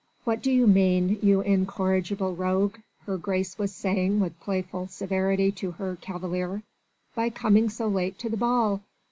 "What 0.23 0.41
do 0.41 0.51
you 0.51 0.65
mean, 0.65 1.19
you 1.21 1.41
incorrigible 1.41 2.35
rogue," 2.35 2.77
her 3.05 3.19
Grace 3.19 3.59
was 3.59 3.71
saying 3.71 4.19
with 4.19 4.39
playful 4.39 4.87
severity 4.87 5.51
to 5.51 5.69
her 5.73 5.95
cavalier, 5.95 6.63
"by 7.13 7.29
coming 7.29 7.69
so 7.69 7.87
late 7.87 8.17
to 8.17 8.27
the 8.29 8.35
ball? 8.37 8.81